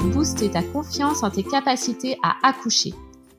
[0.00, 2.94] Booster ta confiance en tes capacités à accoucher.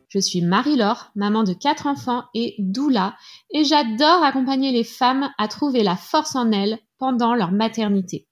[0.10, 3.16] Je suis Marie-Laure, maman de quatre enfants et doula,
[3.52, 8.28] et j'adore accompagner les femmes à trouver la force en elles pendant leur maternité.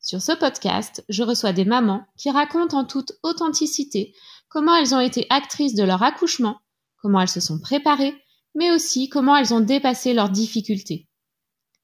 [0.00, 4.14] Sur ce podcast, je reçois des mamans qui racontent en toute authenticité
[4.48, 6.58] comment elles ont été actrices de leur accouchement,
[7.02, 8.14] comment elles se sont préparées,
[8.54, 11.06] mais aussi comment elles ont dépassé leurs difficultés.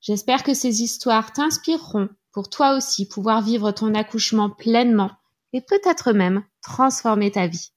[0.00, 5.10] J'espère que ces histoires t'inspireront pour toi aussi pouvoir vivre ton accouchement pleinement
[5.52, 7.72] et peut-être même transformer ta vie.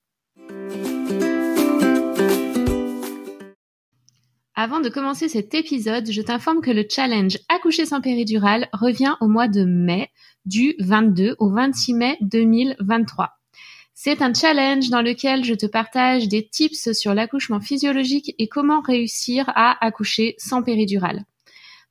[4.56, 9.28] Avant de commencer cet épisode, je t'informe que le challenge Accoucher sans péridurale revient au
[9.28, 10.10] mois de mai,
[10.46, 13.32] du 22 au 26 mai 2023.
[13.94, 18.82] C'est un challenge dans lequel je te partage des tips sur l'accouchement physiologique et comment
[18.82, 21.26] réussir à accoucher sans péridurale.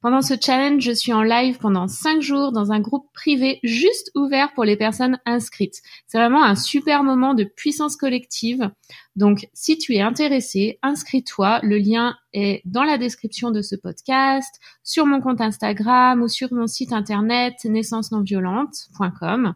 [0.03, 4.11] Pendant ce challenge, je suis en live pendant 5 jours dans un groupe privé juste
[4.15, 5.83] ouvert pour les personnes inscrites.
[6.06, 8.71] C'est vraiment un super moment de puissance collective.
[9.15, 11.61] Donc, si tu es intéressé, inscris-toi.
[11.62, 16.51] Le lien est dans la description de ce podcast, sur mon compte Instagram ou sur
[16.51, 19.55] mon site internet naissance-non-violente.com.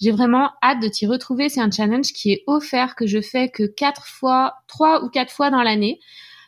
[0.00, 1.50] J'ai vraiment hâte de t'y retrouver.
[1.50, 5.30] C'est un challenge qui est offert que je fais que quatre fois, trois ou quatre
[5.32, 6.00] fois dans l'année.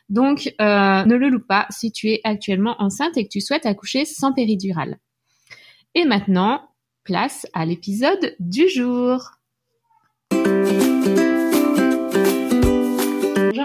[0.09, 3.65] Donc, euh, ne le loupe pas si tu es actuellement enceinte et que tu souhaites
[3.65, 4.99] accoucher sans péridurale.
[5.95, 6.61] Et maintenant,
[7.03, 9.31] place à l'épisode du jour.
[10.31, 10.47] Bonjour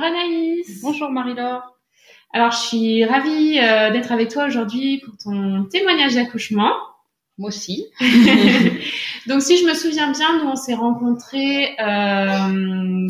[0.02, 0.80] Anaïs.
[0.82, 1.78] Bonjour Marie-Laure.
[2.32, 6.72] Alors, je suis ravie euh, d'être avec toi aujourd'hui pour ton témoignage d'accouchement.
[7.38, 7.86] Moi aussi.
[9.28, 13.06] Donc, si je me souviens bien, nous on s'est rencontrés euh,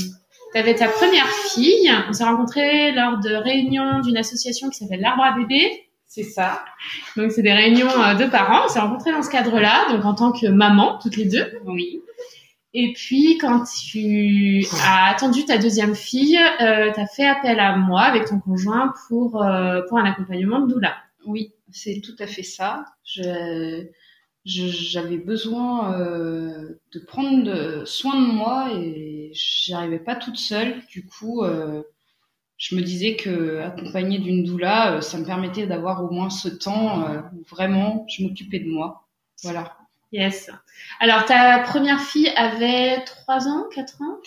[0.52, 1.90] tu avais ta première fille.
[2.08, 5.88] On s'est rencontrés lors de réunions d'une association qui s'appelle l'Arbre à bébé.
[6.06, 6.62] C'est ça.
[7.16, 8.66] Donc, c'est des réunions euh, de parents.
[8.66, 11.58] On s'est rencontrés dans ce cadre-là, donc en tant que maman, toutes les deux.
[11.64, 12.02] Oui.
[12.74, 17.76] Et puis, quand tu as attendu ta deuxième fille, euh, tu as fait appel à
[17.76, 20.94] moi avec ton conjoint pour, euh, pour un accompagnement de doula.
[21.26, 22.84] Oui, c'est tout à fait ça.
[23.04, 23.86] Je,
[24.44, 30.84] j'avais besoin euh, de prendre soin de moi et j'y arrivais pas toute seule.
[30.86, 31.82] Du coup, euh,
[32.56, 36.48] je me disais que accompagnée d'une doula, euh, ça me permettait d'avoir au moins ce
[36.48, 39.06] temps où vraiment je m'occupais de moi.
[39.42, 39.76] Voilà.
[40.12, 40.50] Yes.
[41.00, 44.18] Alors ta première fille avait trois ans, quatre ans?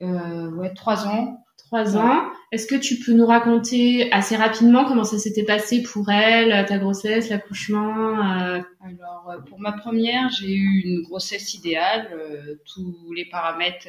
[0.00, 2.30] Ouais, trois ans trois ans.
[2.52, 6.78] Est-ce que tu peux nous raconter assez rapidement comment ça s'était passé pour elle, ta
[6.78, 8.60] grossesse, l'accouchement euh?
[8.80, 12.08] Alors, euh, pour ma première, j'ai eu une grossesse idéale.
[12.12, 13.88] Euh, tous les paramètres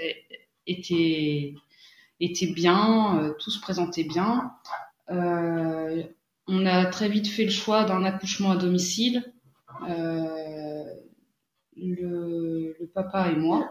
[0.66, 1.54] étaient,
[2.20, 4.54] étaient bien, tout se présentait bien.
[5.10, 9.24] on a très vite fait le choix d'un accouchement à domicile.
[11.80, 13.70] Le, le, papa et moi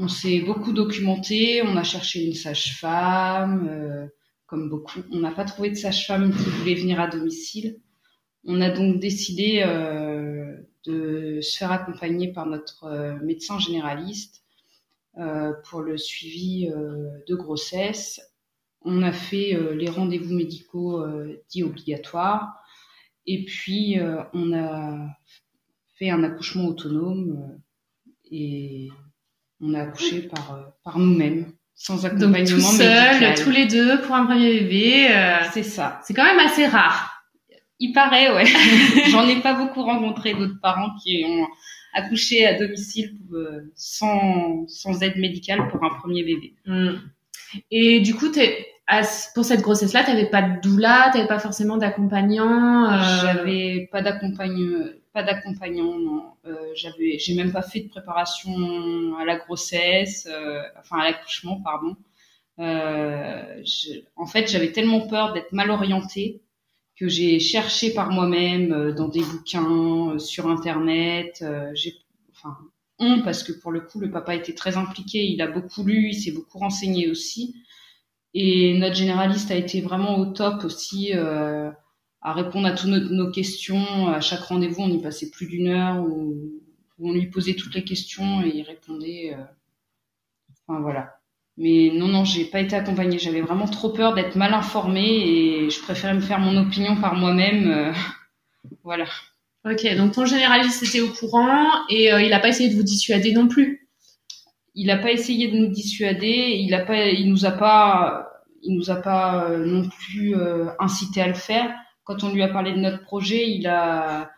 [0.00, 4.06] on s'est beaucoup documenté, on a cherché une sage-femme, euh,
[4.46, 5.00] comme beaucoup.
[5.12, 7.78] On n'a pas trouvé de sage-femme qui voulait venir à domicile.
[8.46, 10.56] On a donc décidé euh,
[10.86, 14.42] de se faire accompagner par notre euh, médecin généraliste
[15.68, 18.22] pour le suivi de grossesse.
[18.82, 21.04] On a fait les rendez-vous médicaux
[21.50, 22.54] dits obligatoires.
[23.26, 23.98] Et puis,
[24.32, 25.08] on a
[25.96, 27.60] fait un accouchement autonome
[28.30, 28.88] et
[29.60, 34.00] on a accouché par, euh, par nous-mêmes, sans accompagnement Donc, tout seul, tous les deux
[34.02, 35.08] pour un premier bébé.
[35.10, 36.00] Euh, c'est ça.
[36.04, 37.24] C'est quand même assez rare.
[37.78, 38.46] Il paraît, ouais.
[39.10, 41.46] J'en ai pas beaucoup rencontré d'autres parents qui ont
[41.94, 46.54] accouché à domicile euh, sans, sans aide médicale pour un premier bébé.
[46.66, 46.96] Hmm.
[47.70, 48.66] Et du coup, t'es,
[49.34, 52.90] pour cette grossesse-là, tu n'avais pas de doula, tu n'avais pas forcément d'accompagnant.
[52.90, 53.02] Euh...
[53.22, 56.24] J'avais pas d'accompagnant, pas d'accompagnant, non.
[56.46, 61.60] Euh, j'avais, j'ai même pas fait de préparation à la grossesse, euh, enfin à l'accouchement,
[61.62, 61.96] pardon.
[62.58, 63.62] Euh,
[64.16, 66.42] en fait, j'avais tellement peur d'être mal orientée
[66.96, 71.42] que j'ai cherché par moi-même dans des bouquins, sur internet.
[71.74, 71.94] j'ai,
[72.32, 72.58] enfin,
[72.98, 76.10] on parce que pour le coup, le papa était très impliqué, il a beaucoup lu,
[76.10, 77.54] il s'est beaucoup renseigné aussi.
[78.34, 81.12] Et notre généraliste a été vraiment au top aussi
[82.22, 84.08] à répondre à toutes nos, questions.
[84.08, 86.36] À chaque rendez-vous, on y passait plus d'une heure où,
[87.02, 89.34] on lui posait toutes les questions et il répondait.
[89.34, 89.42] Euh,
[90.66, 91.16] enfin voilà.
[91.56, 93.18] Mais non, non, j'ai pas été accompagnée.
[93.18, 97.14] J'avais vraiment trop peur d'être mal informée et je préférais me faire mon opinion par
[97.14, 97.70] moi-même.
[97.70, 97.92] Euh,
[98.84, 99.06] voilà.
[99.64, 103.32] Ok, donc ton généraliste était au courant et il n'a pas essayé de vous dissuader
[103.32, 103.88] non plus?
[104.74, 108.30] Il n'a pas essayé de nous dissuader, il a pas, il nous a pas,
[108.62, 111.74] il nous a pas euh, non plus euh, incité à le faire.
[112.04, 114.30] Quand on lui a parlé de notre projet, il a,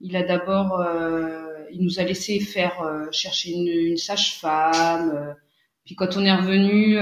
[0.00, 5.36] il a d'abord, euh, il nous a laissé faire chercher une, une sage-femme.
[5.84, 6.96] puis quand on est revenu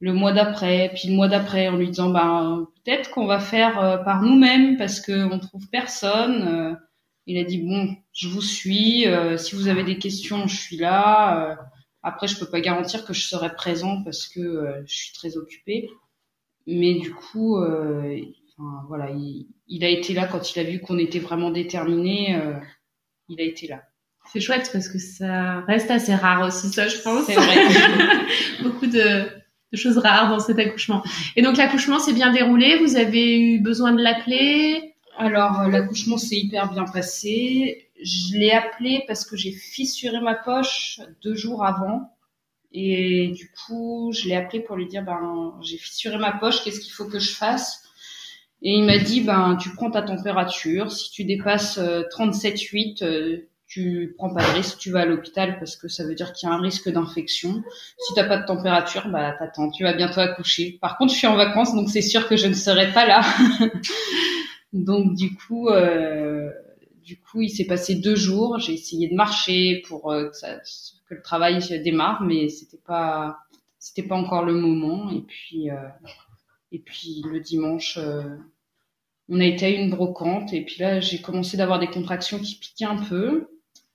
[0.00, 4.02] le mois d'après, puis le mois d'après, en lui disant ben peut-être qu'on va faire
[4.04, 6.78] par nous-mêmes parce qu'on trouve personne.
[7.26, 9.06] il a dit bon, je vous suis.
[9.38, 11.58] si vous avez des questions, je suis là.
[12.02, 15.90] après, je peux pas garantir que je serai présent parce que je suis très occupée.
[16.66, 17.56] Mais du coup,
[18.88, 22.36] voilà, il, a été là quand il a vu qu'on était vraiment déterminés.
[22.36, 22.54] Euh,
[23.28, 23.82] il a été là.
[24.32, 27.26] C'est chouette parce que ça reste assez rare aussi, ça, je pense.
[27.26, 27.56] C'est vrai.
[28.62, 29.26] Beaucoup de,
[29.74, 31.02] choses rares dans cet accouchement.
[31.34, 32.78] Et donc l'accouchement s'est bien déroulé.
[32.78, 34.94] Vous avez eu besoin de l'appeler?
[35.18, 37.90] Alors euh, l'accouchement s'est hyper bien passé.
[38.02, 42.10] Je l'ai appelé parce que j'ai fissuré ma poche deux jours avant.
[42.72, 46.80] Et du coup, je l'ai appelé pour lui dire, ben, j'ai fissuré ma poche, qu'est-ce
[46.80, 47.82] qu'il faut que je fasse?
[48.62, 50.90] Et il m'a dit, ben, tu prends ta température.
[50.92, 55.58] Si tu dépasses 37,8, euh, euh, tu prends pas de risque, tu vas à l'hôpital
[55.58, 57.62] parce que ça veut dire qu'il y a un risque d'infection.
[57.98, 60.78] Si t'as pas de température, bah t'attends, tu vas bientôt accoucher.
[60.80, 63.22] Par contre, je suis en vacances, donc c'est sûr que je ne serai pas là.
[64.74, 66.50] donc du coup, euh,
[67.02, 68.58] du coup, il s'est passé deux jours.
[68.58, 70.58] J'ai essayé de marcher pour que ça,
[71.08, 73.38] que le travail démarre, mais c'était pas
[73.82, 75.10] c'était pas encore le moment.
[75.10, 75.74] Et puis euh,
[76.72, 78.36] et puis le dimanche, euh,
[79.28, 82.56] on a été à une brocante et puis là j'ai commencé d'avoir des contractions qui
[82.56, 83.48] piquaient un peu.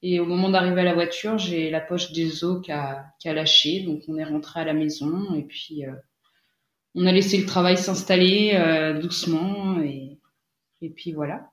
[0.03, 3.29] Et au moment d'arriver à la voiture, j'ai la poche des os qui a, qui
[3.29, 5.91] a lâché, donc on est rentré à la maison et puis euh,
[6.94, 10.18] on a laissé le travail s'installer doucement et
[10.81, 11.50] et puis voilà.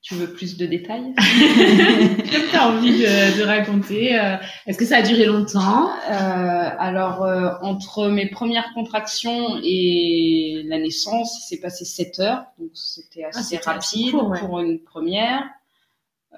[0.00, 4.36] Tu veux plus de détails Tu as envie de, de raconter euh,
[4.66, 5.90] Est-ce que ça a duré longtemps?
[6.08, 12.44] Euh, Alors, euh, entre mes premières contractions et la naissance, il s'est passé 7 heures,
[12.58, 15.42] donc c'était ah, assez rapide pour une première.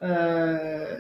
[0.03, 0.97] Euh,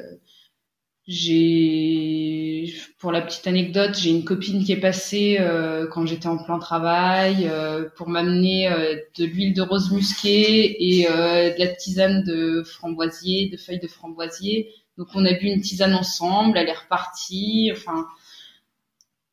[1.12, 6.38] j'ai, pour la petite anecdote, j'ai une copine qui est passée euh, quand j'étais en
[6.38, 12.22] plein travail euh, pour m'amener euh, de l'huile de rose musquée et de la tisane
[12.22, 14.72] de framboisier, de feuilles de framboisier.
[14.98, 17.72] Donc on a bu une tisane ensemble, elle est repartie.
[17.72, 18.06] Enfin,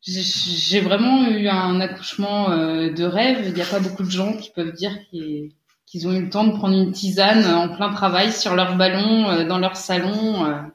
[0.01, 3.43] j'ai vraiment eu un accouchement de rêve.
[3.45, 6.47] Il n'y a pas beaucoup de gens qui peuvent dire qu'ils ont eu le temps
[6.47, 10.71] de prendre une tisane en plein travail sur leur ballon, dans leur salon.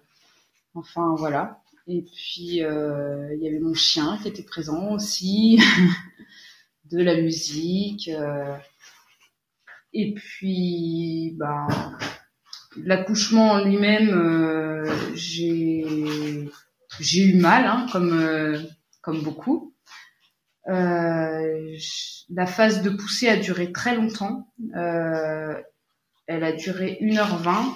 [0.74, 1.62] Enfin voilà.
[1.88, 5.60] Et puis euh, il y avait mon chien qui était présent aussi,
[6.90, 8.08] de la musique.
[8.08, 8.56] Euh,
[9.92, 11.66] et puis bah
[12.76, 16.48] l'accouchement en lui-même, euh, j'ai
[17.00, 18.66] j'ai eu mal, hein, comme
[19.02, 19.74] comme beaucoup.
[20.66, 24.46] la phase de poussée a duré très longtemps.
[24.74, 27.74] elle a duré 1h20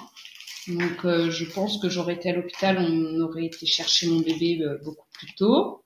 [0.67, 4.61] donc, euh, je pense que j'aurais été à l'hôpital, on aurait été chercher mon bébé
[4.61, 5.83] euh, beaucoup plus tôt.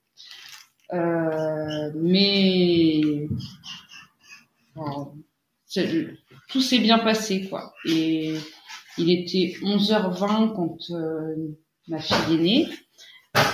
[0.94, 3.28] Euh, mais
[6.50, 7.74] tout s'est bien passé, quoi.
[7.86, 8.36] Et
[8.98, 10.78] il était 11h20 quand
[11.88, 12.68] ma fille est née.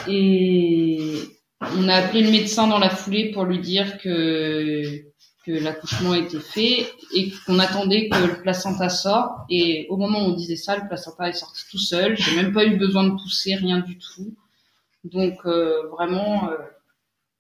[0.08, 0.98] Et
[1.62, 5.07] on a appelé le médecin dans la foulée pour lui dire que
[5.48, 9.32] que l'accouchement était fait et qu'on attendait que le placenta sorte.
[9.50, 12.18] Et au moment où on disait ça, le placenta est sorti tout seul.
[12.18, 14.36] J'ai même pas eu besoin de pousser, rien du tout.
[15.06, 16.58] Donc euh, vraiment euh,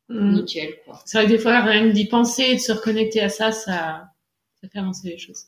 [0.08, 0.34] mm.
[0.36, 0.76] nickel.
[1.04, 3.52] C'est vrai que des fois, rien que d'y penser et de se reconnecter à ça,
[3.52, 4.10] ça,
[4.62, 5.48] ça fait avancer les choses.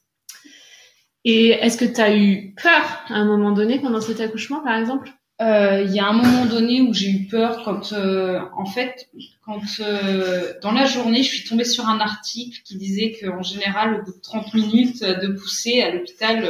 [1.24, 4.78] Et est-ce que tu as eu peur à un moment donné pendant cet accouchement, par
[4.78, 5.10] exemple?
[5.41, 9.10] Euh, il y a un moment donné où j'ai eu peur quand, euh, en fait,
[9.46, 13.96] quand euh, dans la journée, je suis tombée sur un article qui disait qu'en général,
[13.96, 16.46] au bout de 30 minutes de pousser à l'hôpital,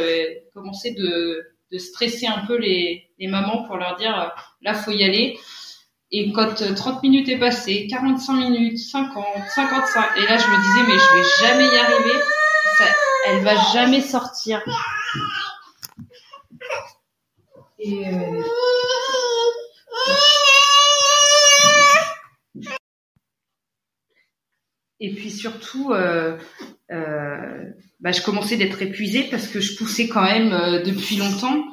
[0.55, 5.03] commençait de, de stresser un peu les, les mamans pour leur dire là, faut y
[5.03, 5.37] aller.
[6.11, 10.87] Et quand 30 minutes est passé, 45 minutes, 50, 55, et là, je me disais
[10.87, 12.19] mais je vais jamais y arriver,
[12.79, 12.85] ça,
[13.27, 14.63] elle va jamais sortir.
[17.79, 18.05] Et
[24.99, 26.37] Et puis surtout, euh,
[26.91, 31.63] euh, bah, je commençais d'être épuisée parce que je poussais quand même euh, depuis longtemps.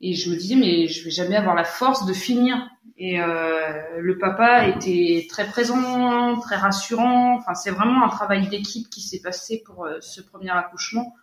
[0.00, 2.56] Et je me disais, mais je vais jamais avoir la force de finir.
[2.98, 7.36] Et euh, le papa était très présent, très rassurant.
[7.36, 11.14] Enfin, c'est vraiment un travail d'équipe qui s'est passé pour euh, ce premier accouchement.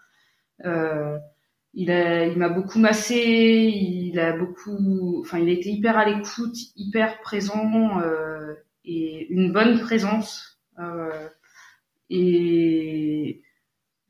[1.74, 5.98] Euh, il a, il m'a beaucoup massé, il a beaucoup, enfin, il a été hyper
[5.98, 8.00] à l'écoute, hyper présent
[8.86, 10.60] et une bonne présence.
[10.80, 11.28] Euh,
[12.10, 13.42] et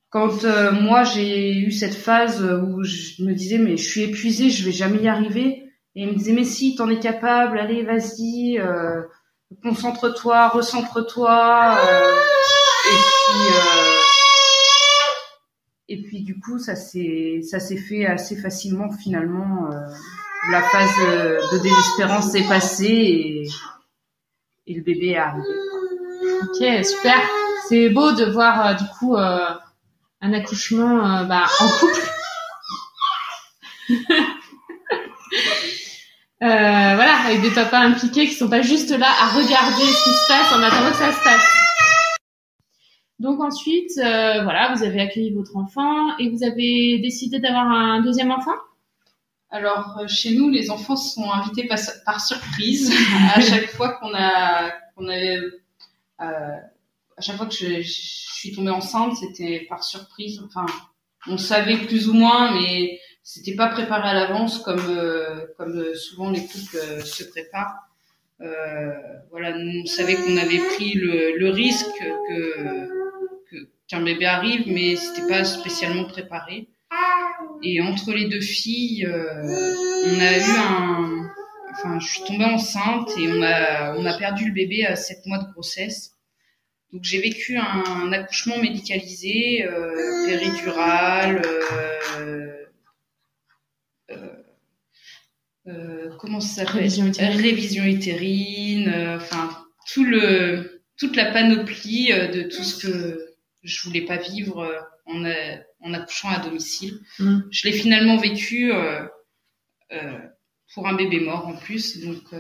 [0.10, 0.44] quand
[0.74, 4.72] moi j'ai eu cette phase où je me disais mais je suis épuisée, je vais
[4.72, 5.64] jamais y arriver,
[5.96, 8.60] et il me disait mais si t'en es capable, allez vas-y,
[9.64, 11.78] concentre-toi, recentre-toi,
[12.92, 13.93] et puis
[15.90, 19.70] et puis du coup ça s'est s'est fait assez facilement finalement.
[20.52, 20.96] la phase
[21.52, 23.48] de désespérance est passée
[24.66, 25.46] et, le bébé est arrivé.
[26.44, 27.20] Ok, super.
[27.68, 29.48] C'est beau de voir euh, du coup euh,
[30.22, 32.02] un accouchement euh, bah, en couple.
[36.42, 40.28] voilà, avec des papas impliqués qui sont pas juste là à regarder ce qui se
[40.28, 41.42] passe en attendant que ça se passe.
[43.24, 48.32] Donc ensuite, voilà, vous avez accueilli votre enfant et vous avez décidé d'avoir un deuxième
[48.32, 48.56] enfant?
[49.50, 52.92] Alors chez nous, les enfants sont invités par, par surprise
[53.34, 55.40] à chaque fois qu'on a qu'on avait
[56.22, 56.58] euh,
[57.18, 60.42] à chaque fois que je, je suis tombée enceinte, c'était par surprise.
[60.46, 60.66] Enfin,
[61.28, 66.30] on savait plus ou moins, mais c'était pas préparé à l'avance comme euh, comme souvent
[66.30, 67.88] les couples euh, se préparent.
[68.42, 68.92] Euh,
[69.32, 71.88] voilà, on savait qu'on avait pris le, le risque
[72.28, 72.90] que
[73.94, 76.68] qu'un bébé arrive, mais c'était pas spécialement préparé.
[77.62, 81.30] Et entre les deux filles, on a eu un,
[81.72, 85.26] enfin, je suis tombée enceinte et on a on a perdu le bébé à 7
[85.28, 86.12] mois de grossesse.
[86.92, 92.66] Donc j'ai vécu un, accouchement médicalisé, euh, péridural, euh,
[94.12, 94.28] euh,
[95.68, 96.82] euh comment ça s'appelle?
[96.84, 99.50] Révision utérine, Révision utérine enfin
[99.92, 103.23] tout le toute la panoplie de tout ce que
[103.64, 104.70] je voulais pas vivre
[105.06, 105.26] en,
[105.80, 107.00] en accouchant à domicile.
[107.20, 107.40] Mmh.
[107.52, 108.72] Je l'ai finalement vécu
[110.74, 112.34] pour un bébé mort en plus, donc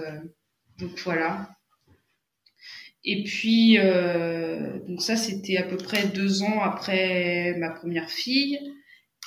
[0.80, 1.50] donc voilà.
[3.06, 8.60] Et puis, euh, donc ça, c'était à peu près deux ans après ma première fille.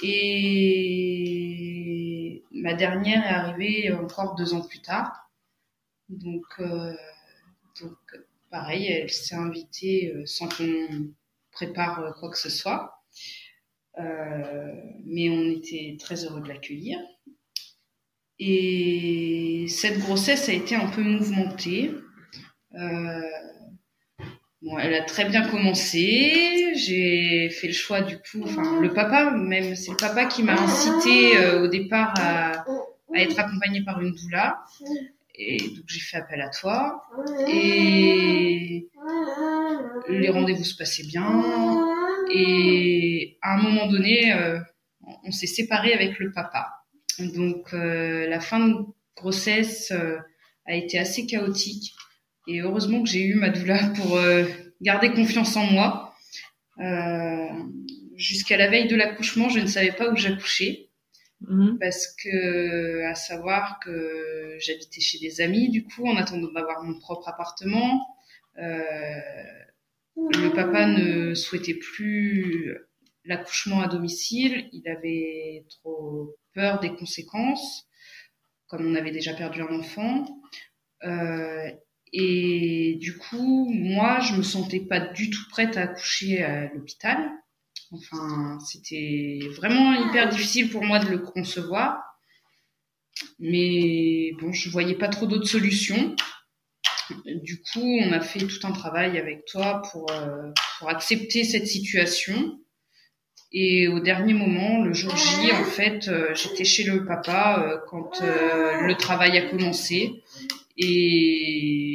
[0.03, 1.23] Et
[2.53, 5.31] ma dernière est arrivée encore deux ans plus tard.
[6.09, 6.95] Donc, euh,
[7.81, 7.97] donc
[8.51, 11.13] pareil, elle s'est invitée euh, sans qu'on
[11.57, 13.03] prépare quoi que ce soit.
[13.99, 14.73] Euh,
[15.07, 16.99] mais on était très heureux de l'accueillir.
[18.39, 21.95] Et cette grossesse a été un peu mouvementée.
[22.75, 23.21] Euh,
[24.63, 26.73] Bon, elle a très bien commencé.
[26.75, 30.55] J'ai fait le choix du coup, enfin le papa même, c'est le papa qui m'a
[30.55, 32.65] incité euh, au départ à, à,
[33.15, 34.65] être accompagnée par une doula.
[35.37, 37.03] Et donc j'ai fait appel à toi.
[37.49, 38.89] Et
[40.09, 41.43] les rendez-vous se passaient bien.
[42.33, 44.59] Et à un moment donné, euh,
[45.25, 46.69] on s'est séparé avec le papa.
[47.19, 48.75] Donc euh, la fin de
[49.17, 49.93] grossesse
[50.67, 51.95] a été assez chaotique.
[52.47, 54.45] Et heureusement que j'ai eu ma doula pour euh,
[54.81, 56.15] garder confiance en moi.
[56.81, 57.47] Euh,
[58.17, 60.89] Jusqu'à la veille de l'accouchement, je ne savais pas où j'accouchais.
[61.43, 61.77] Mmh.
[61.79, 66.99] Parce que, à savoir que j'habitais chez des amis, du coup, en attendant d'avoir mon
[66.99, 68.07] propre appartement.
[68.59, 69.21] Euh,
[70.17, 72.75] le papa ne souhaitait plus
[73.25, 74.69] l'accouchement à domicile.
[74.73, 77.87] Il avait trop peur des conséquences,
[78.69, 80.27] comme on avait déjà perdu un enfant.
[81.05, 81.71] Euh,
[82.13, 87.19] et du coup, moi, je me sentais pas du tout prête à accoucher à l'hôpital.
[87.93, 92.03] Enfin, c'était vraiment hyper difficile pour moi de le concevoir.
[93.39, 96.17] Mais bon, je voyais pas trop d'autres solutions.
[97.27, 101.67] Du coup, on a fait tout un travail avec toi pour, euh, pour accepter cette
[101.67, 102.59] situation.
[103.53, 107.79] Et au dernier moment, le jour J, en fait, euh, j'étais chez le papa euh,
[107.89, 110.23] quand le travail a commencé.
[110.79, 111.86] Et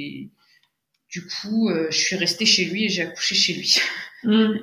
[1.11, 3.77] du coup, euh, je suis restée chez lui et j'ai accouché chez lui.
[4.23, 4.53] Mmh.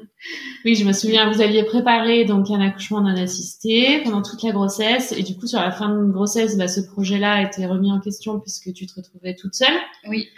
[0.65, 4.53] Oui, je me souviens, vous aviez préparé donc un accouchement non assisté pendant toute la
[4.53, 7.91] grossesse et du coup sur la fin de grossesse, bah, ce projet-là a été remis
[7.91, 9.77] en question puisque tu te retrouvais toute seule.
[10.07, 10.29] Oui.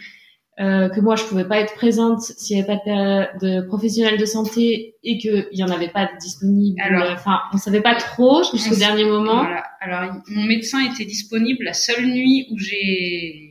[0.58, 4.18] Euh, que moi je pouvais pas être présente s'il n'y avait pas de, de professionnels
[4.18, 6.80] de santé et qu'il y en avait pas de disponible.
[7.12, 9.44] Enfin, on savait pas trop jusqu'au dernier moment.
[9.44, 9.64] Voilà.
[9.82, 13.49] Alors, mon médecin était disponible la seule nuit où j'ai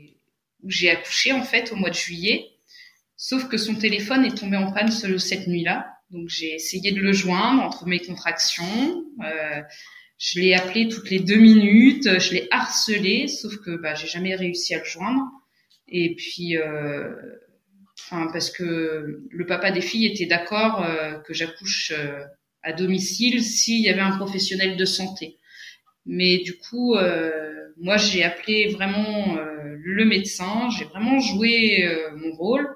[0.64, 2.48] où j'ai accouché en fait au mois de juillet.
[3.16, 5.88] Sauf que son téléphone est tombé en panne cette nuit-là.
[6.12, 9.06] Donc j'ai essayé de le joindre entre mes contractions.
[9.24, 9.62] Euh,
[10.18, 14.36] je l'ai appelé toutes les deux minutes, je l'ai harcelé, sauf que bah, j'ai jamais
[14.36, 15.24] réussi à le joindre.
[15.88, 17.10] Et puis, euh,
[18.10, 22.24] parce que le papa des filles était d'accord euh, que j'accouche euh,
[22.64, 25.38] à domicile s'il y avait un professionnel de santé.
[26.06, 29.38] Mais du coup, euh, moi j'ai appelé vraiment
[29.84, 32.68] le médecin, j'ai vraiment joué euh, mon rôle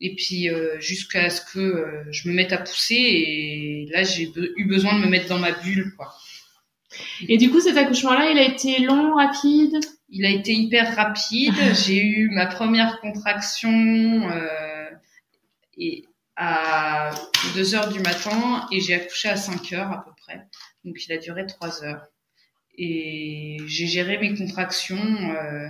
[0.00, 4.96] et puis jusqu'à ce que je me mette à pousser et là j'ai eu besoin
[4.96, 6.14] de me mettre dans ma bulle quoi.
[7.26, 9.74] Et du coup cet accouchement là il a été long rapide?
[10.08, 11.56] Il a été hyper rapide.
[11.84, 14.30] j'ai eu ma première contraction
[15.76, 16.04] et
[16.38, 17.10] à
[17.56, 20.46] 2 heures du matin et j'ai accouché à 5 heures à peu près.
[20.84, 22.06] Donc il a duré 3 heures.
[22.76, 25.68] Et j'ai géré mes contractions euh, euh,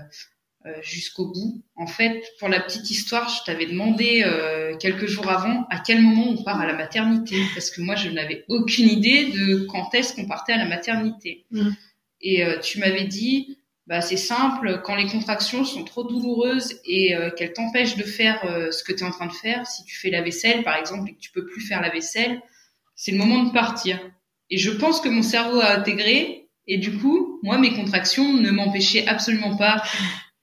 [0.82, 1.62] jusqu'au bout.
[1.76, 6.00] En fait, pour la petite histoire, je t'avais demandé euh, quelques jours avant à quel
[6.00, 9.94] moment on part à la maternité, parce que moi, je n'avais aucune idée de quand
[9.94, 11.46] est-ce qu'on partait à la maternité.
[11.50, 11.70] Mm.
[12.20, 13.58] Et euh, tu m'avais dit,
[13.88, 18.38] bah, c'est simple, quand les contractions sont trop douloureuses et euh, qu'elles t'empêchent de faire
[18.44, 20.76] euh, ce que tu es en train de faire, si tu fais la vaisselle par
[20.76, 22.42] exemple et que tu peux plus faire la vaisselle,
[22.94, 23.98] c'est le moment de partir.
[24.50, 28.50] Et je pense que mon cerveau a intégré et du coup, moi mes contractions ne
[28.50, 29.82] m'empêchaient absolument pas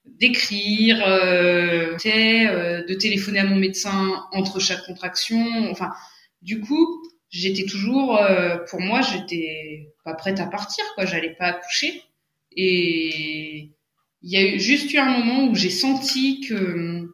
[0.06, 5.92] d'écrire, euh, euh, de téléphoner à mon médecin entre chaque contraction, enfin
[6.42, 8.20] du coup, j'étais toujours
[8.70, 12.04] pour moi, j'étais pas prête à partir quoi, j'allais pas accoucher
[12.56, 13.72] et
[14.22, 17.14] il y a eu juste eu un moment où j'ai senti que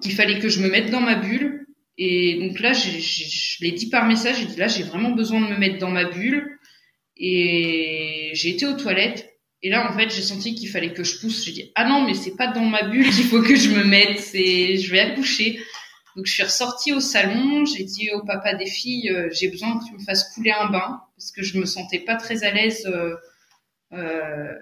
[0.00, 1.66] qu'il fallait que je me mette dans ma bulle.
[1.98, 5.46] Et donc là, je l'ai dit par message, j'ai dit là, j'ai vraiment besoin de
[5.46, 6.58] me mettre dans ma bulle.
[7.16, 9.25] Et j'ai été aux toilettes.
[9.62, 11.44] Et là, en fait, j'ai senti qu'il fallait que je pousse.
[11.44, 13.84] J'ai dit, ah non, mais c'est pas dans ma bulle qu'il faut que je me
[13.84, 15.58] mette, c'est, je vais accoucher.
[16.14, 17.64] Donc, je suis ressortie au salon.
[17.64, 20.70] J'ai dit au papa des filles, euh, j'ai besoin que tu me fasses couler un
[20.70, 23.14] bain parce que je me sentais pas très à l'aise euh,
[23.92, 24.52] euh,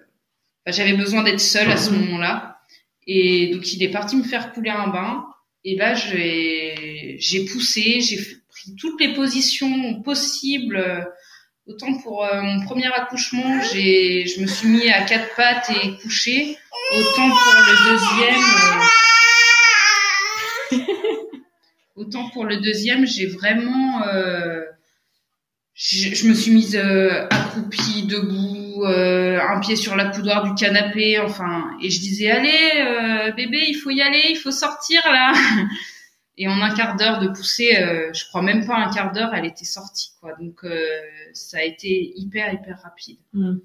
[0.66, 2.00] j'avais besoin d'être seule à ce mhm.
[2.00, 2.58] moment-là.
[3.06, 5.26] Et donc il est parti me faire couler un bain.
[5.64, 11.06] Et là, j'ai poussé, j'ai pris toutes les positions possibles.
[11.66, 15.96] Autant pour euh, mon premier accouchement, j'ai, je me suis mis à quatre pattes et
[15.96, 16.58] couché.
[16.92, 18.44] Autant pour le deuxième,
[20.72, 20.78] euh,
[21.96, 24.62] autant pour le deuxième, j'ai vraiment, euh,
[25.74, 31.70] je, me suis mise accroupie, debout, euh, un pied sur la coudoir du canapé, enfin,
[31.82, 35.32] et je disais allez euh, bébé, il faut y aller, il faut sortir là.
[36.36, 39.32] Et en un quart d'heure de pousser, euh, je crois même pas un quart d'heure,
[39.34, 40.34] elle était sortie quoi.
[40.40, 40.64] Donc
[41.32, 43.18] ça a été hyper hyper rapide.
[43.32, 43.56] Mm.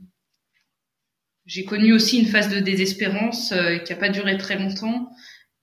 [1.46, 3.54] J'ai connu aussi une phase de désespérance
[3.86, 5.10] qui a pas duré très longtemps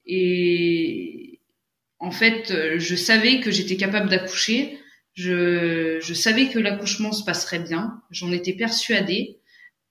[0.04, 1.40] et
[1.98, 4.78] en fait, je savais que j'étais capable d'accoucher.
[5.14, 8.02] Je, je savais que l'accouchement se passerait bien.
[8.10, 9.38] J'en étais persuadée.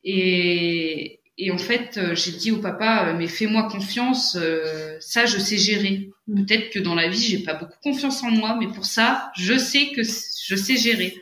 [0.03, 5.25] Et, et en fait, euh, j'ai dit au papa, euh, mais fais-moi confiance, euh, ça
[5.25, 6.09] je sais gérer.
[6.27, 6.45] Mm.
[6.45, 9.57] Peut-être que dans la vie, j'ai pas beaucoup confiance en moi, mais pour ça, je
[9.57, 11.15] sais que je sais gérer.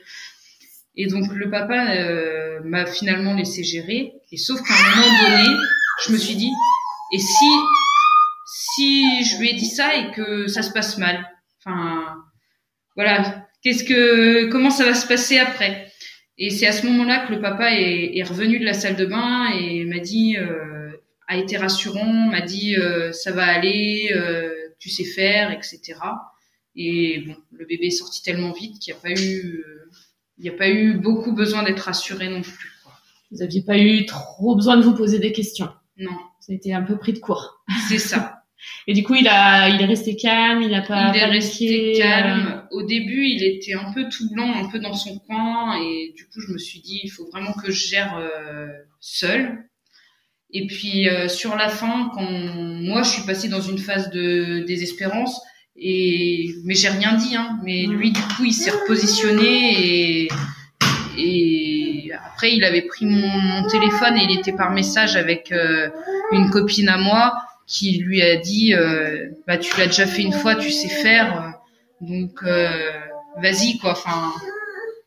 [0.95, 1.85] Et donc le papa
[2.63, 4.13] m'a finalement laissé gérer.
[4.31, 5.57] Et sauf qu'à un moment donné,
[6.05, 6.51] je me suis dit,
[7.13, 7.45] et si
[8.45, 11.27] si je lui ai dit ça et que ça se passe mal,
[11.59, 12.15] enfin
[12.95, 15.87] voilà, qu'est-ce que comment ça va se passer après?
[16.37, 19.05] Et c'est à ce moment-là que le papa est, est, revenu de la salle de
[19.05, 20.91] bain et m'a dit, euh,
[21.27, 24.52] a été rassurant, m'a dit euh, ça va aller, euh,
[24.83, 25.79] tu sais faire, etc.
[26.75, 29.89] Et bon, le bébé est sorti tellement vite qu'il n'y a pas eu, euh,
[30.37, 32.69] il n'y a pas eu beaucoup besoin d'être rassuré non plus.
[32.83, 32.91] Quoi.
[33.31, 35.69] Vous n'aviez pas eu trop besoin de vous poser des questions.
[35.95, 36.11] Non.
[36.41, 37.63] Ça a été un peu pris de court.
[37.87, 38.41] C'est ça.
[38.87, 41.13] Et du coup, il a, il est resté calme, il a pas.
[41.13, 42.67] Il est resté calme.
[42.71, 46.25] Au début, il était un peu tout blanc, un peu dans son coin, et du
[46.25, 48.67] coup, je me suis dit, il faut vraiment que je gère euh,
[48.99, 49.69] seul.
[50.53, 54.63] Et puis euh, sur la fin, quand moi, je suis passée dans une phase de
[54.65, 55.41] désespérance,
[55.75, 57.57] et mais j'ai rien dit, hein.
[57.63, 60.27] Mais lui, du coup, il s'est repositionné et
[61.17, 65.89] et après, il avait pris mon, mon, téléphone et il était par message avec euh,
[66.31, 67.33] une copine à moi
[67.67, 71.53] qui lui a dit euh, bah tu l'as déjà fait une fois, tu sais faire,
[72.01, 72.91] donc euh,
[73.41, 73.91] vas-y quoi.
[73.91, 74.33] Enfin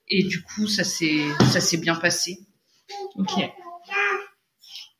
[0.09, 2.39] et du coup ça s'est ça s'est bien passé.
[3.17, 3.33] Ok.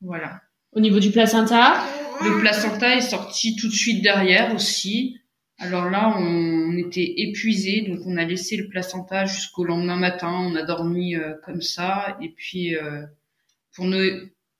[0.01, 0.41] Voilà.
[0.73, 1.83] Au niveau du placenta
[2.23, 5.21] Le placenta est sorti tout de suite derrière aussi.
[5.59, 10.31] Alors là, on était épuisé, donc on a laissé le placenta jusqu'au lendemain matin.
[10.31, 13.07] On a dormi euh, comme ça, et puis euh,
[13.75, 14.05] pour nous,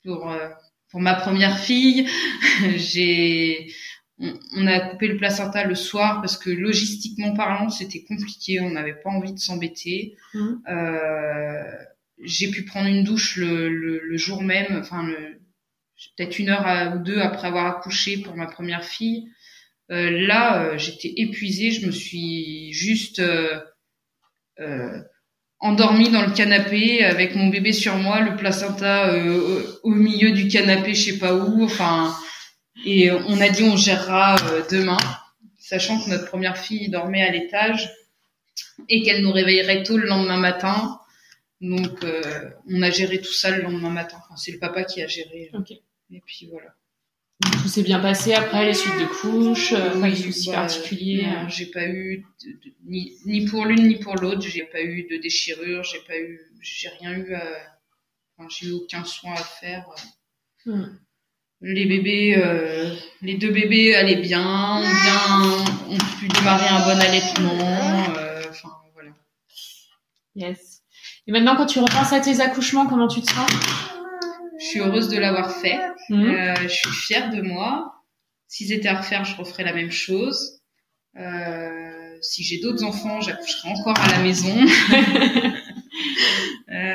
[0.03, 0.49] pour euh,
[0.91, 2.09] pour ma première fille,
[2.77, 3.71] j'ai
[4.19, 8.61] on, a coupé le placenta le soir parce que logistiquement parlant, c'était compliqué.
[8.61, 10.17] On n'avait pas envie de s'embêter.
[10.33, 10.55] Mmh.
[12.23, 15.07] J'ai pu prendre une douche le, le, jour même, enfin
[16.17, 19.29] peut-être une heure ou deux après avoir accouché pour ma première fille.
[19.91, 21.71] Euh, là, euh, j'étais épuisée.
[21.71, 23.61] Je me suis juste euh,
[24.61, 25.01] euh
[25.59, 29.11] endormie dans le canapé avec mon bébé sur moi, le placenta
[29.83, 31.65] au milieu du canapé, je sais pas où.
[31.65, 32.15] Enfin,
[32.85, 34.37] et on a dit on gérera
[34.71, 34.99] demain.
[35.59, 37.91] sachant que notre première fille dormait à l'étage
[38.91, 41.01] et qu'elle nous réveillerait tôt le lendemain matin.
[41.61, 44.19] Donc, euh, on a géré tout ça le lendemain matin.
[44.25, 45.51] Enfin, c'est le papa qui a géré.
[45.55, 45.71] Ok.
[45.73, 46.75] Et puis voilà.
[47.63, 51.27] Tout s'est bien passé après les suites de couches, euh, pas de soucis Bah, particuliers.
[51.27, 54.41] non, j'ai pas eu de- de- ni, ni pour l'une ni pour l'autre.
[54.43, 55.83] J'ai pas eu de déchirure.
[55.85, 57.35] J'ai pas eu, j'ai rien eu.
[57.35, 57.43] À,
[58.39, 59.85] enfin, j'ai eu aucun soin à faire.
[60.65, 60.87] Hmm.
[61.63, 65.43] Les bébés, euh, les deux bébés allaient bien, bien,
[65.91, 68.15] ont pu démarrer un bon allaitement.
[68.19, 69.11] euh, Enfin voilà.
[70.35, 70.83] Yes.
[71.27, 73.51] Et maintenant, quand tu repenses à tes accouchements, comment tu te sens?
[74.61, 75.79] Je suis heureuse de l'avoir fait.
[76.09, 76.25] Mhm.
[76.35, 77.93] Euh, je suis fière de moi.
[78.49, 80.61] Si c'était à refaire, je referais la même chose.
[81.19, 84.55] Euh, si j'ai d'autres enfants, j'accoucherai encore à la maison.
[86.69, 86.95] Euh,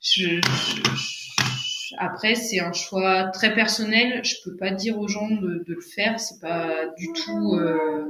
[0.00, 4.22] je- je- je- après, c'est un choix très personnel.
[4.24, 6.20] Je peux pas dire aux gens de, de le faire.
[6.20, 7.54] C'est pas du tout.
[7.56, 8.04] euh,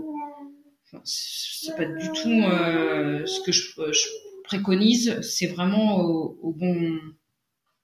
[0.92, 3.62] enfin, c'est pas du tout euh, ce que je,
[3.92, 4.08] je
[4.56, 5.20] préconise.
[5.22, 6.98] C'est vraiment au, au bon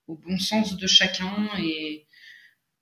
[0.07, 2.07] au bon sens de chacun et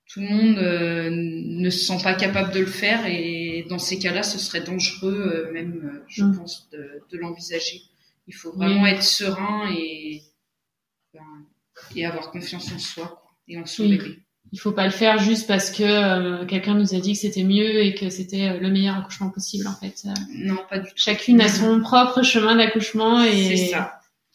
[0.08, 3.98] tout le monde euh, ne se sent pas capable de le faire et dans ces
[3.98, 6.36] cas-là, ce serait dangereux euh, même, euh, je Mm.
[6.38, 7.82] pense, de, de l'envisager.
[8.28, 8.90] Il faut vraiment Oui.
[8.90, 10.22] être serein et,
[11.14, 11.46] ben,
[11.96, 13.98] et avoir confiance en soi quoi, et en son Oui.
[13.98, 14.25] bébé.
[14.52, 17.42] Il faut pas le faire juste parce que euh, quelqu'un nous a dit que c'était
[17.44, 20.02] mieux et que c'était euh, le meilleur accouchement possible en fait.
[20.06, 20.94] Euh, Non, pas du tout.
[20.96, 23.72] chacune a son propre chemin d'accouchement et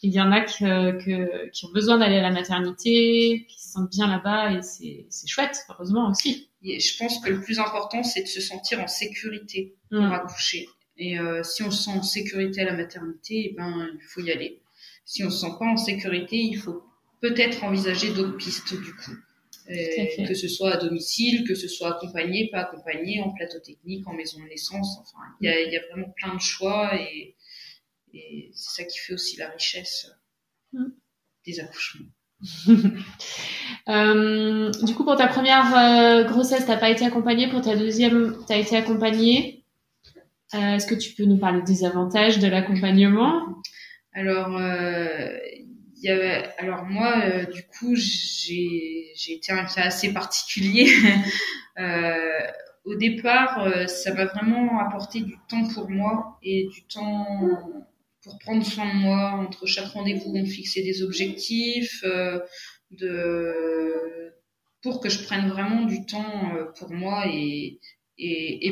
[0.04, 3.70] il y en a que, que- qui ont besoin d'aller à la maternité, qui se
[3.72, 6.48] sentent bien là-bas et c'est chouette, heureusement aussi.
[6.62, 10.12] Et je pense que le plus important, c'est de se sentir en sécurité pour Mm.
[10.12, 10.68] accoucher.
[10.98, 14.20] Et euh, si on se sent en sécurité à la maternité, eh ben, il faut
[14.20, 14.60] y aller.
[15.04, 16.82] Si on se sent pas en sécurité, il faut
[17.20, 19.12] peut-être envisager d'autres pistes du coup.
[19.70, 24.06] Euh, que ce soit à domicile, que ce soit accompagné, pas accompagné, en plateau technique,
[24.08, 24.98] en maison de naissance.
[25.00, 27.36] Enfin, il y a, y a vraiment plein de choix et,
[28.12, 30.10] et c'est ça qui fait aussi la richesse
[30.72, 30.86] Mm.
[31.46, 32.06] des accouchements.
[33.88, 37.48] Euh, du coup, pour ta première euh, grossesse, t'as pas été accompagnée.
[37.48, 39.64] Pour ta deuxième, t'as été accompagnée.
[40.54, 43.42] Euh, Est-ce que tu peux nous parler des avantages de l'accompagnement?
[44.12, 45.36] Alors, euh,
[46.08, 50.88] alors moi, euh, du coup, j'ai été un cas assez particulier.
[51.78, 52.46] Euh,
[52.84, 57.26] au départ, euh, ça m'a vraiment apporté du temps pour moi et du temps
[58.22, 59.30] pour prendre soin de moi.
[59.30, 62.04] Entre chaque rendez-vous, on fixait des objectifs,
[64.82, 67.80] pour que je prenne vraiment du temps pour moi et,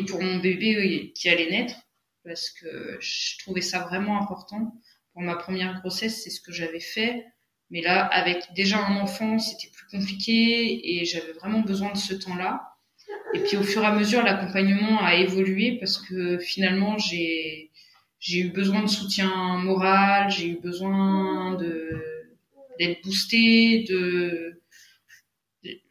[0.07, 1.77] pour mon bébé qui allait naître,
[2.23, 4.75] parce que je trouvais ça vraiment important
[5.13, 7.25] pour ma première grossesse, c'est ce que j'avais fait.
[7.71, 12.15] Mais là, avec déjà un enfant, c'était plus compliqué et j'avais vraiment besoin de ce
[12.15, 12.77] temps-là.
[13.35, 17.71] Et puis au fur et à mesure, l'accompagnement a évolué parce que finalement, j'ai
[18.19, 22.27] j'ai eu besoin de soutien moral, j'ai eu besoin de
[22.79, 24.61] d'être boostée, de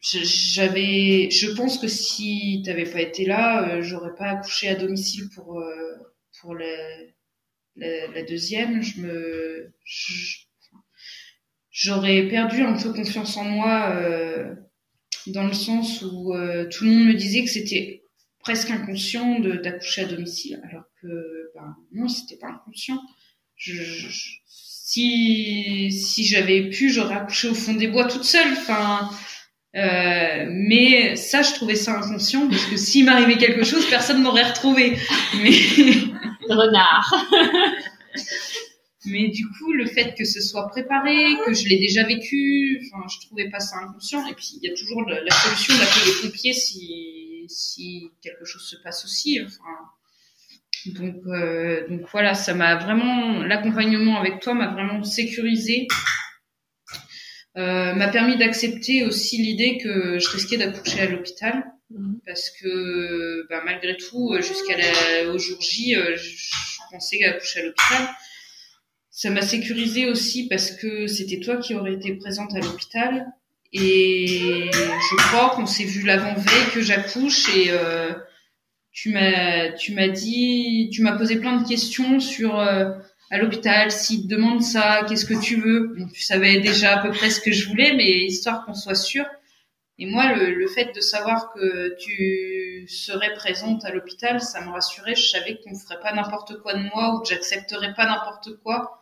[0.02, 5.30] j'avais je pense que si t'avais pas été là, euh, j'aurais pas accouché à domicile
[5.36, 5.96] pour euh,
[6.42, 6.66] pour la,
[7.80, 9.74] la, la deuxième, je me
[11.72, 14.54] j'aurais perdu un peu confiance en moi euh,
[15.28, 18.04] dans le sens où euh, tout le monde me disait que c'était
[18.40, 21.08] presque inconscient d'accoucher à domicile, alors que
[21.56, 23.00] ben, non, c'était pas inconscient.
[23.56, 28.52] Je, je- si si j'avais pu, j'aurais accouché au fond des bois toute seule.
[28.54, 29.10] Enfin,
[29.76, 34.50] euh, mais ça, je trouvais ça inconscient parce que s'il m'arrivait quelque chose, personne m'aurait
[34.50, 34.98] retrouvé.
[35.44, 35.52] Mais
[36.54, 37.14] Renard.
[39.06, 43.02] Mais du coup, le fait que ce soit préparé, que je l'ai déjà vécu, enfin,
[43.08, 44.28] je trouvais pas ça inconscient.
[44.28, 48.76] Et puis, il y a toujours la, solution d'appeler les pompiers si, quelque chose se
[48.84, 49.40] passe aussi.
[49.40, 49.48] Euh,
[51.88, 55.88] donc voilà, ça m'a vraiment, l'accompagnement avec toi m'a vraiment sécurisé.
[57.58, 61.66] Euh, m'a permis d'accepter aussi l'idée que je risquais d'accoucher à l'hôpital.
[62.26, 66.36] Parce que bah, malgré tout, euh, jusqu'à la, au jour J, euh, je,
[66.92, 68.10] pensais accoucher à l'hôpital.
[69.12, 73.28] Ça m'a sécurisé aussi parce que c'était toi qui aurais été présente à l'hôpital.
[73.72, 78.14] Et je crois qu'on s'est vu l'avant-veille que j'accouche et euh,
[78.92, 82.90] tu m'as tu m'as dit tu m'as posé plein de questions sur euh,
[83.30, 87.04] à l'hôpital s'ils te demandent ça qu'est-ce que tu veux bon, tu savais déjà à
[87.04, 89.26] peu près ce que je voulais mais histoire qu'on soit sûr
[90.00, 94.72] et moi le, le fait de savoir que tu serais présente à l'hôpital ça me
[94.72, 98.58] rassurait je savais qu'on ferait pas n'importe quoi de moi ou que j'accepterais pas n'importe
[98.64, 99.00] quoi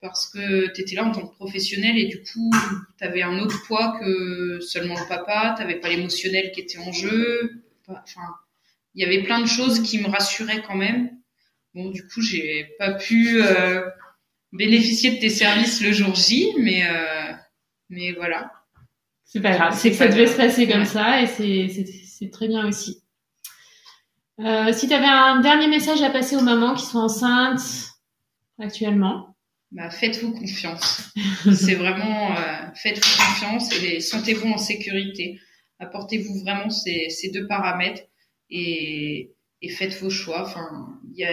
[0.00, 2.50] parce que tu étais là en tant que professionnel et du coup
[2.98, 6.78] tu avais un autre poids que seulement le papa, tu n'avais pas l'émotionnel qui était
[6.78, 8.22] en jeu, enfin
[8.94, 11.10] il y avait plein de choses qui me rassuraient quand même.
[11.74, 13.88] Bon, du coup, j'ai pas pu euh,
[14.52, 17.32] bénéficier de tes services le jour J, mais euh,
[17.88, 18.50] mais voilà.
[19.32, 22.66] C'est pas grave, c'est que ça devait se passer comme ça et c'est très bien
[22.66, 23.00] aussi.
[24.40, 27.92] Euh, si tu avais un dernier message à passer aux mamans qui sont enceintes
[28.58, 29.36] actuellement
[29.70, 31.12] bah, Faites-vous confiance.
[31.54, 35.38] c'est vraiment euh, faites-vous confiance et sentez-vous en sécurité.
[35.78, 38.02] Apportez-vous vraiment ces, ces deux paramètres
[38.50, 39.30] et,
[39.62, 40.42] et faites vos choix.
[40.42, 41.30] Enfin, y a,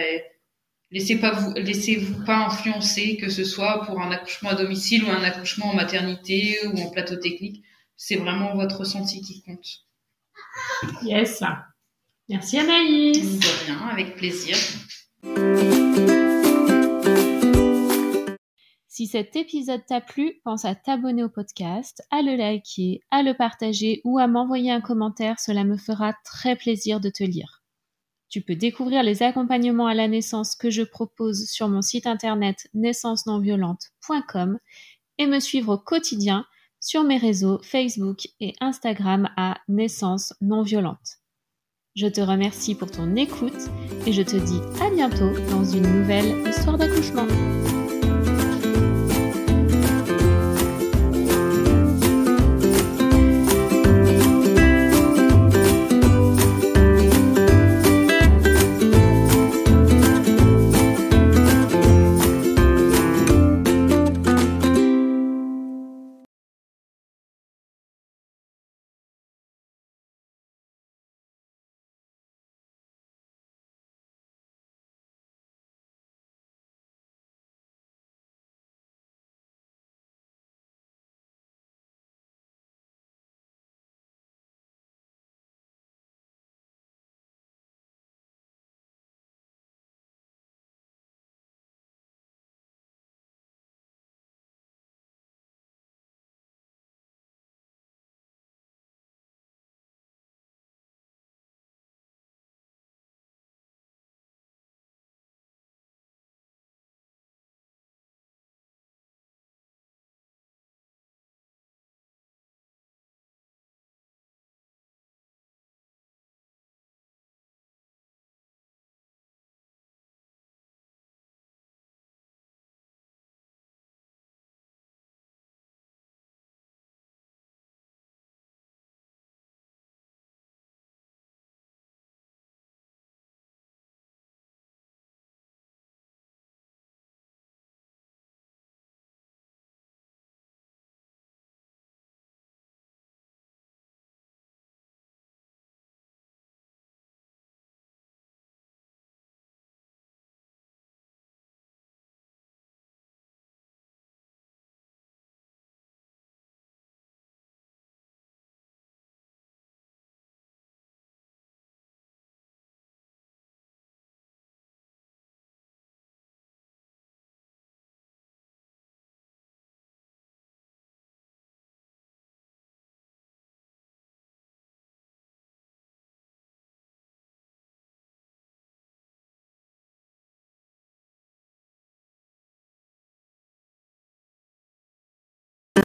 [0.92, 5.10] laissez pas vous, laissez-vous pas influencer, que ce soit pour un accouchement à domicile ou
[5.10, 7.64] un accouchement en maternité ou en plateau technique.
[8.00, 9.66] C'est vraiment votre ressenti qui compte.
[11.02, 11.42] Yes.
[12.28, 13.40] Merci Anaïs.
[13.40, 14.56] De rien, avec plaisir.
[18.86, 23.34] Si cet épisode t'a plu, pense à t'abonner au podcast, à le liker, à le
[23.34, 27.64] partager ou à m'envoyer un commentaire, cela me fera très plaisir de te lire.
[28.28, 32.68] Tu peux découvrir les accompagnements à la naissance que je propose sur mon site internet
[32.74, 34.60] naissancenonviolente.com
[35.18, 36.46] et me suivre au quotidien
[36.80, 41.18] sur mes réseaux Facebook et Instagram à Naissance non violente.
[41.96, 43.68] Je te remercie pour ton écoute
[44.06, 47.26] et je te dis à bientôt dans une nouvelle histoire d'accouchement.